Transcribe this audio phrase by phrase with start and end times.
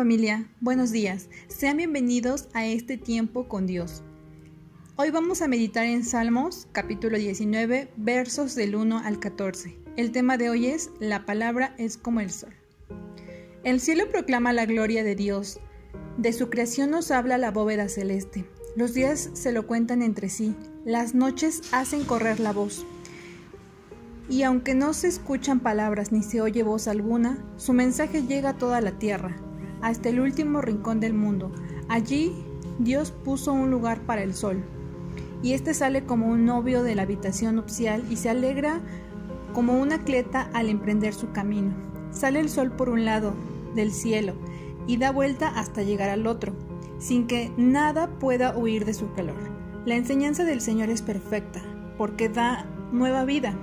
[0.00, 1.28] familia, buenos días.
[1.48, 4.02] Sean bienvenidos a este tiempo con Dios.
[4.96, 9.76] Hoy vamos a meditar en Salmos capítulo 19 versos del 1 al 14.
[9.98, 12.54] El tema de hoy es La palabra es como el sol.
[13.62, 15.60] El cielo proclama la gloria de Dios.
[16.16, 18.46] De su creación nos habla la bóveda celeste.
[18.76, 20.56] Los días se lo cuentan entre sí.
[20.86, 22.86] Las noches hacen correr la voz.
[24.30, 28.56] Y aunque no se escuchan palabras ni se oye voz alguna, su mensaje llega a
[28.56, 29.36] toda la tierra,
[29.82, 31.50] hasta el último rincón del mundo.
[31.88, 32.32] Allí
[32.78, 34.62] Dios puso un lugar para el sol,
[35.42, 38.80] y éste sale como un novio de la habitación nupcial y se alegra
[39.54, 41.72] como un atleta al emprender su camino.
[42.10, 43.34] Sale el sol por un lado
[43.74, 44.34] del cielo
[44.86, 46.52] y da vuelta hasta llegar al otro,
[46.98, 49.38] sin que nada pueda huir de su calor.
[49.86, 51.62] La enseñanza del Señor es perfecta,
[51.96, 53.54] porque da nueva vida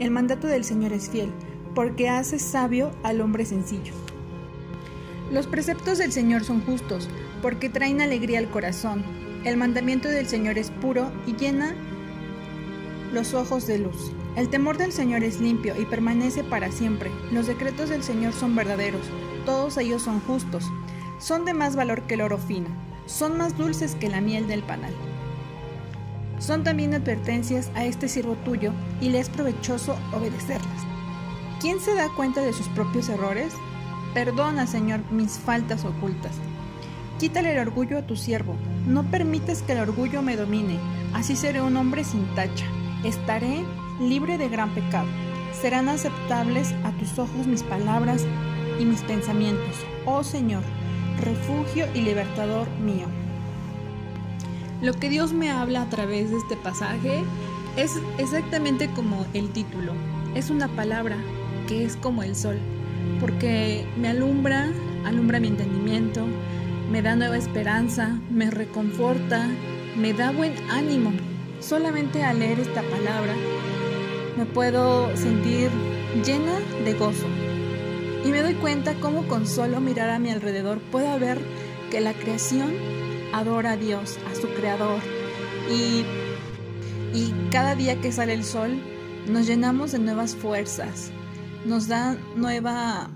[0.00, 1.32] el mandato del Señor es fiel,
[1.74, 3.92] porque hace sabio al hombre sencillo.
[5.30, 7.08] Los preceptos del Señor son justos,
[7.42, 9.02] porque traen alegría al corazón.
[9.44, 11.74] El mandamiento del Señor es puro y llena
[13.12, 14.12] los ojos de luz.
[14.36, 17.10] El temor del Señor es limpio y permanece para siempre.
[17.30, 19.06] Los decretos del Señor son verdaderos,
[19.46, 20.64] todos ellos son justos.
[21.18, 22.68] Son de más valor que el oro fino,
[23.06, 24.92] son más dulces que la miel del panal.
[26.38, 30.82] Son también advertencias a este siervo tuyo y le es provechoso obedecerlas.
[31.60, 33.54] ¿Quién se da cuenta de sus propios errores?
[34.14, 36.36] Perdona, Señor, mis faltas ocultas.
[37.18, 38.54] Quítale el orgullo a tu siervo.
[38.86, 40.78] No permites que el orgullo me domine.
[41.12, 42.64] Así seré un hombre sin tacha.
[43.02, 43.64] Estaré
[44.00, 45.08] libre de gran pecado.
[45.60, 48.24] Serán aceptables a tus ojos mis palabras
[48.78, 49.74] y mis pensamientos.
[50.06, 50.62] Oh Señor,
[51.20, 53.06] refugio y libertador mío.
[54.80, 57.24] Lo que Dios me habla a través de este pasaje
[57.76, 59.92] es exactamente como el título.
[60.34, 61.16] Es una palabra
[61.66, 62.58] que es como el sol,
[63.20, 64.70] porque me alumbra,
[65.04, 66.26] alumbra mi entendimiento,
[66.90, 69.48] me da nueva esperanza, me reconforta,
[69.96, 71.12] me da buen ánimo.
[71.60, 73.34] Solamente al leer esta palabra
[74.36, 75.70] me puedo sentir
[76.24, 77.26] llena de gozo.
[78.24, 81.38] Y me doy cuenta cómo con solo mirar a mi alrededor puedo ver
[81.90, 82.74] que la creación
[83.32, 85.00] adora a Dios, a su Creador.
[85.70, 86.04] Y,
[87.16, 88.78] y cada día que sale el sol
[89.28, 91.10] nos llenamos de nuevas fuerzas,
[91.64, 93.10] nos da nueva,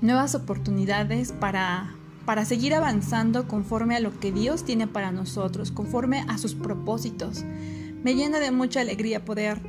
[0.00, 1.94] nuevas oportunidades para
[2.44, 7.44] seguir avanzando conforme a lo que Dios tiene para nosotros, conforme a sus propósitos.
[8.02, 9.60] Me llena de mucha alegría poder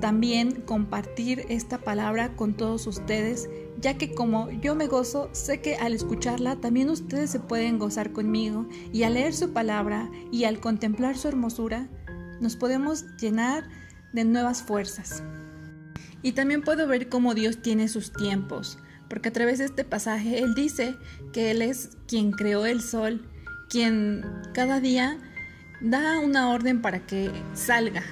[0.00, 3.48] también compartir esta palabra con todos ustedes,
[3.80, 8.12] ya que como yo me gozo, sé que al escucharla también ustedes se pueden gozar
[8.12, 11.88] conmigo y al leer su palabra y al contemplar su hermosura,
[12.40, 13.68] nos podemos llenar
[14.12, 15.22] de nuevas fuerzas.
[16.22, 20.38] Y también puedo ver cómo Dios tiene sus tiempos, porque a través de este pasaje
[20.38, 20.96] Él dice
[21.32, 23.26] que Él es quien creó el sol,
[23.68, 25.18] quien cada día
[25.80, 28.02] da una orden para que salga,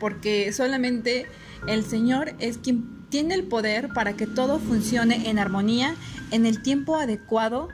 [0.00, 1.26] porque solamente
[1.66, 5.94] el Señor es quien tiene el poder para que todo funcione en armonía
[6.30, 7.68] en el tiempo adecuado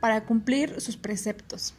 [0.00, 1.72] para cumplir sus preceptos.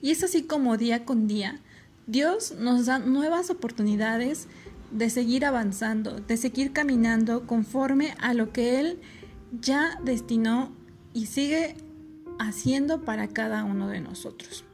[0.00, 1.60] Y es así como día con día
[2.06, 4.48] Dios nos da nuevas oportunidades
[4.92, 9.00] de seguir avanzando, de seguir caminando conforme a lo que Él
[9.60, 10.72] ya destinó
[11.12, 11.74] y sigue
[12.38, 14.64] haciendo para cada uno de nosotros.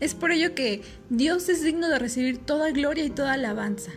[0.00, 3.92] Es por ello que Dios es digno de recibir toda gloria y toda alabanza.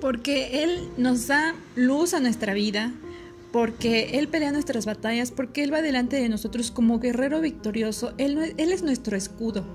[0.00, 2.92] Porque Él nos da luz a nuestra vida,
[3.52, 8.54] porque Él pelea nuestras batallas, porque Él va delante de nosotros como guerrero victorioso, Él,
[8.56, 9.66] es nuestro escudo.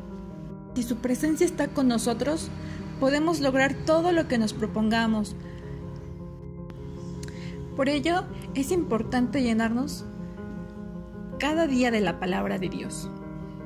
[0.75, 2.49] Si su presencia está con nosotros,
[2.99, 5.35] podemos lograr todo lo que nos propongamos.
[7.75, 10.05] Por ello, es importante llenarnos
[11.39, 13.09] cada día de la palabra de Dios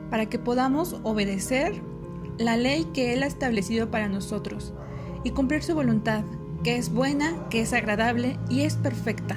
[0.10, 1.82] para que podamos obedecer
[2.38, 4.74] la ley que Él ha establecido para nosotros
[5.24, 6.24] y cumplir su voluntad,
[6.64, 9.36] que es buena, que es agradable y es perfecta.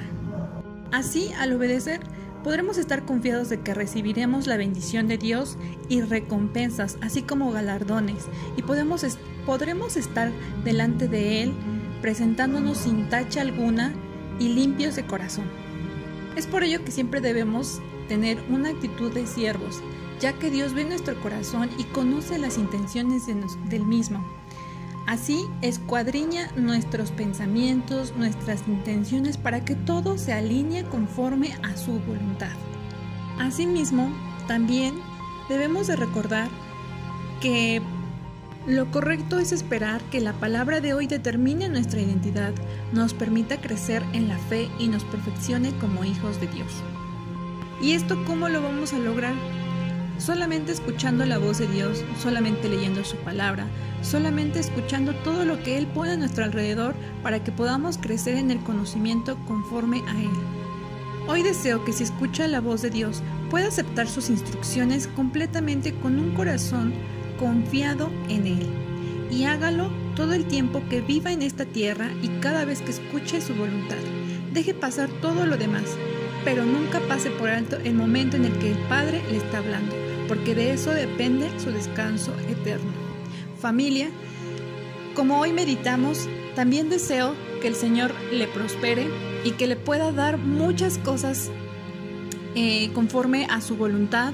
[0.91, 1.99] Así, al obedecer,
[2.47, 5.57] podremos estar confiados de que recibiremos la bendición de Dios
[5.89, 8.23] y recompensas, así como galardones,
[8.55, 9.05] y podemos
[9.45, 10.31] podremos estar
[10.63, 11.53] delante de Él
[12.01, 13.93] presentándonos sin tacha alguna
[14.39, 15.43] y limpios de corazón.
[16.37, 19.81] Es por ello que siempre debemos tener una actitud de siervos,
[20.21, 24.25] ya que Dios ve nuestro corazón y conoce las intenciones del mismo.
[25.07, 32.51] Así escuadriña nuestros pensamientos, nuestras intenciones para que todo se alinee conforme a su voluntad.
[33.39, 34.11] Asimismo,
[34.49, 34.95] también
[35.47, 36.49] debemos de recordar
[37.39, 37.81] que
[38.67, 42.53] lo correcto es esperar que la palabra de hoy determine nuestra identidad,
[42.91, 46.73] nos permita crecer en la fe y nos perfeccione como hijos de Dios.
[47.81, 49.35] ¿Y esto cómo lo vamos a lograr?
[50.17, 53.67] Solamente escuchando la voz de Dios, solamente leyendo su palabra,
[54.01, 58.51] solamente escuchando todo lo que Él pone a nuestro alrededor para que podamos crecer en
[58.51, 60.29] el conocimiento conforme a Él.
[61.27, 66.17] Hoy deseo que si escucha la voz de Dios pueda aceptar sus instrucciones completamente con
[66.19, 66.93] un corazón
[67.37, 68.67] confiado en Él
[69.29, 73.41] y hágalo todo el tiempo que viva en esta tierra y cada vez que escuche
[73.41, 73.97] su voluntad.
[74.53, 75.83] Deje pasar todo lo demás,
[76.43, 79.93] pero nunca pase por alto el momento en el que el Padre le está hablando,
[80.27, 82.91] porque de eso depende su descanso eterno.
[83.59, 84.09] Familia,
[85.15, 89.07] como hoy meditamos, también deseo que el Señor le prospere
[89.43, 91.49] y que le pueda dar muchas cosas
[92.55, 94.33] eh, conforme a su voluntad,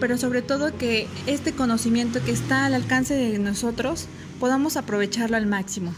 [0.00, 4.08] pero sobre todo que este conocimiento que está al alcance de nosotros
[4.40, 5.94] podamos aprovecharlo al máximo.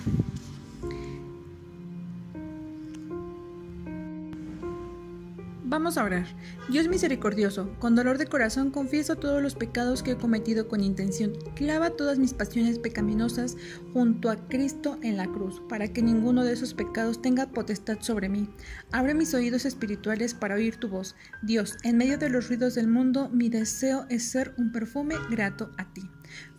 [5.85, 6.25] Vamos a orar.
[6.71, 11.35] Dios misericordioso, con dolor de corazón confieso todos los pecados que he cometido con intención.
[11.55, 13.59] Clava todas mis pasiones pecaminosas
[13.93, 18.31] junto a Cristo en la cruz, para que ninguno de esos pecados tenga potestad sobre
[18.31, 18.49] mí.
[18.93, 21.17] Abre mis oídos espirituales para oír tu voz.
[21.43, 25.71] Dios, en medio de los ruidos del mundo, mi deseo es ser un perfume grato
[25.77, 26.09] a ti.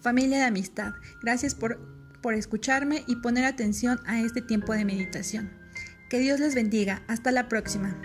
[0.01, 0.94] Familia de amistad,
[1.24, 1.80] gracias por,
[2.22, 5.50] por escucharme y poner atención a este tiempo de meditación.
[6.12, 7.01] Que Dios les bendiga.
[7.07, 8.00] Hasta la próxima.